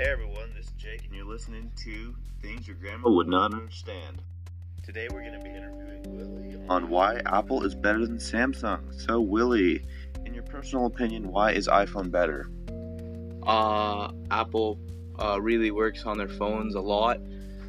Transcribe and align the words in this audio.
Hey 0.00 0.06
everyone, 0.06 0.50
this 0.56 0.64
is 0.64 0.72
Jake, 0.78 1.04
and 1.04 1.14
you're 1.14 1.26
listening 1.26 1.70
to 1.84 2.16
Things 2.40 2.66
Your 2.66 2.74
Grandma 2.76 3.10
Would 3.10 3.28
Not 3.28 3.52
Understand. 3.52 4.22
Today 4.82 5.08
we're 5.12 5.20
going 5.20 5.38
to 5.38 5.44
be 5.44 5.50
interviewing 5.50 6.02
Willie 6.06 6.56
on 6.70 6.88
why 6.88 7.20
Apple 7.26 7.66
is 7.66 7.74
better 7.74 8.06
than 8.06 8.16
Samsung. 8.16 8.98
So, 8.98 9.20
Willie, 9.20 9.84
in 10.24 10.32
your 10.32 10.42
personal 10.44 10.86
opinion, 10.86 11.28
why 11.28 11.52
is 11.52 11.68
iPhone 11.68 12.10
better? 12.10 12.48
Uh, 13.42 14.10
Apple 14.30 14.80
uh, 15.22 15.38
really 15.38 15.70
works 15.70 16.06
on 16.06 16.16
their 16.16 16.28
phones 16.28 16.76
a 16.76 16.80
lot. 16.80 17.18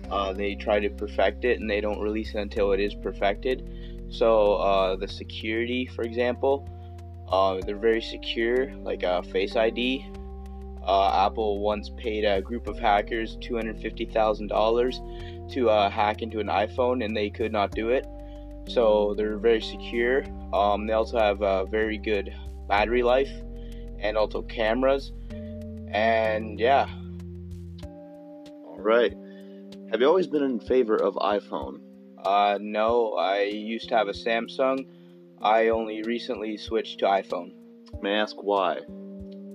Uh, 0.09 0.31
they 0.31 0.55
try 0.55 0.79
to 0.79 0.89
perfect 0.89 1.43
it 1.43 1.59
and 1.59 1.69
they 1.69 1.81
don't 1.81 1.99
release 1.99 2.33
it 2.33 2.37
until 2.37 2.71
it 2.71 2.79
is 2.79 2.95
perfected. 2.95 4.07
So, 4.09 4.53
uh, 4.53 4.95
the 4.95 5.09
security, 5.09 5.85
for 5.85 6.03
example, 6.03 6.65
uh, 7.27 7.59
they're 7.65 7.75
very 7.75 8.01
secure, 8.01 8.73
like 8.75 9.03
a 9.03 9.21
Face 9.21 9.57
ID. 9.57 10.09
Uh, 10.85 11.25
Apple 11.27 11.59
once 11.59 11.91
paid 11.97 12.23
a 12.23 12.41
group 12.41 12.67
of 12.67 12.79
hackers 12.79 13.37
$250,000 13.37 15.51
to 15.53 15.69
uh, 15.69 15.89
hack 15.89 16.21
into 16.21 16.39
an 16.39 16.47
iPhone 16.47 17.03
and 17.05 17.15
they 17.15 17.29
could 17.29 17.51
not 17.51 17.71
do 17.71 17.89
it. 17.89 18.07
So 18.67 19.13
they're 19.15 19.37
very 19.37 19.61
secure. 19.61 20.23
Um, 20.53 20.87
they 20.87 20.93
also 20.93 21.19
have 21.19 21.41
a 21.41 21.65
very 21.65 21.97
good 21.97 22.33
battery 22.67 23.03
life 23.03 23.31
and 23.99 24.17
also 24.17 24.41
cameras. 24.41 25.11
And 25.89 26.59
yeah. 26.59 26.87
All 28.65 28.79
right. 28.79 29.13
Have 29.91 30.01
you 30.01 30.07
always 30.07 30.27
been 30.27 30.43
in 30.43 30.59
favor 30.59 30.95
of 30.95 31.15
iPhone? 31.15 31.81
Uh, 32.23 32.57
no, 32.61 33.13
I 33.13 33.43
used 33.43 33.89
to 33.89 33.97
have 33.97 34.07
a 34.07 34.13
Samsung. 34.13 34.85
I 35.41 35.69
only 35.69 36.03
recently 36.03 36.57
switched 36.57 36.99
to 36.99 37.05
iPhone. 37.05 37.53
May 38.01 38.15
I 38.15 38.21
ask 38.21 38.35
why? 38.41 38.81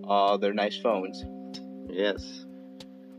Uh, 0.09 0.37
they're 0.37 0.55
nice 0.55 0.77
phones. 0.77 1.25
Yes. 1.89 2.45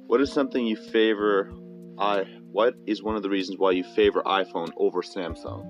What 0.08 0.22
is 0.22 0.32
something 0.32 0.66
you 0.66 0.76
favor? 0.76 1.52
I. 1.98 2.26
What 2.52 2.76
is 2.88 3.04
one 3.04 3.16
of 3.16 3.24
the 3.24 3.30
reasons 3.30 3.60
why 3.60 3.72
you 3.72 3.84
favor 3.84 4.22
iPhone 4.26 4.70
over 4.78 5.02
Samsung? 5.02 5.66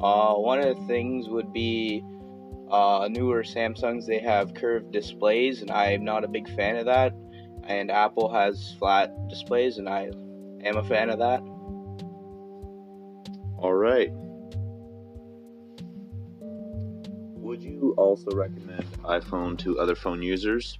Uh, 0.00 0.34
one 0.34 0.60
of 0.60 0.76
the 0.78 0.86
things 0.86 1.28
would 1.28 1.52
be 1.52 2.02
uh, 2.70 3.08
newer 3.10 3.42
Samsungs. 3.42 4.06
They 4.06 4.20
have 4.20 4.54
curved 4.54 4.92
displays, 4.92 5.60
and 5.62 5.70
I'm 5.70 6.04
not 6.04 6.24
a 6.24 6.28
big 6.28 6.48
fan 6.54 6.76
of 6.76 6.86
that. 6.86 7.12
And 7.64 7.90
Apple 7.90 8.32
has 8.32 8.74
flat 8.78 9.12
displays, 9.28 9.78
and 9.78 9.88
I 9.88 10.10
am 10.64 10.76
a 10.76 10.84
fan 10.84 11.10
of 11.10 11.18
that. 11.18 11.40
All 13.58 13.74
right. 13.74 14.10
Would 17.50 17.64
you 17.64 17.94
also 17.96 18.30
recommend 18.30 18.84
iPhone 19.02 19.58
to 19.58 19.80
other 19.80 19.96
phone 19.96 20.22
users? 20.22 20.78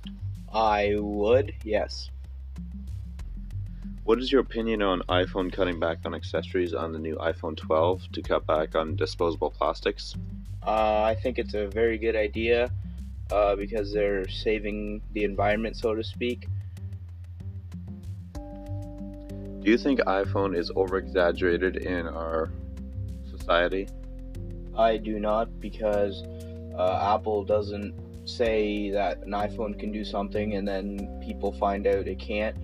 I 0.54 0.94
would, 1.00 1.52
yes. 1.64 2.10
What 4.04 4.20
is 4.20 4.30
your 4.30 4.42
opinion 4.42 4.80
on 4.80 5.00
iPhone 5.08 5.52
cutting 5.52 5.80
back 5.80 5.98
on 6.04 6.14
accessories 6.14 6.72
on 6.72 6.92
the 6.92 6.98
new 7.00 7.16
iPhone 7.16 7.56
12 7.56 8.12
to 8.12 8.22
cut 8.22 8.46
back 8.46 8.76
on 8.76 8.94
disposable 8.94 9.50
plastics? 9.50 10.14
Uh, 10.64 11.02
I 11.02 11.16
think 11.20 11.41
it's 11.41 11.54
a 11.54 11.66
very 11.66 11.98
good 11.98 12.14
idea 12.14 12.70
uh, 13.32 13.56
because 13.56 13.92
they're 13.92 14.28
saving 14.28 15.02
the 15.12 15.24
environment, 15.24 15.76
so 15.76 15.96
to 15.96 16.04
speak. 16.04 16.46
Do 18.34 19.64
you 19.64 19.76
think 19.76 19.98
iPhone 20.02 20.56
is 20.56 20.70
over 20.76 20.98
exaggerated 20.98 21.78
in 21.78 22.06
our 22.06 22.48
society? 23.28 23.88
I 24.78 24.98
do 24.98 25.18
not 25.18 25.60
because 25.60 26.22
uh, 26.80 27.14
Apple 27.14 27.44
doesn't 27.44 27.94
say 28.24 28.90
that 28.90 29.18
an 29.24 29.32
iPhone 29.32 29.78
can 29.78 29.92
do 29.92 30.04
something 30.04 30.54
and 30.54 30.66
then 30.66 31.20
people 31.22 31.52
find 31.52 31.86
out 31.86 32.06
it 32.08 32.18
can't. 32.18 32.56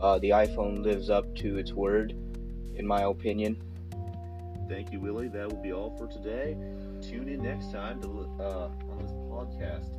Uh, 0.00 0.18
the 0.18 0.30
iPhone 0.30 0.82
lives 0.84 1.10
up 1.10 1.34
to 1.36 1.58
its 1.58 1.72
word, 1.72 2.12
in 2.76 2.86
my 2.86 3.02
opinion. 3.02 3.60
Thank 4.68 4.92
you, 4.92 5.00
Willie. 5.00 5.28
That 5.28 5.48
will 5.50 5.62
be 5.62 5.72
all 5.72 5.96
for 5.96 6.06
today. 6.06 6.56
Tune 7.02 7.28
in 7.28 7.42
next 7.42 7.72
time 7.72 8.00
to, 8.02 8.08
uh, 8.40 8.68
on 8.90 8.98
this 9.00 9.12
podcast. 9.12 9.94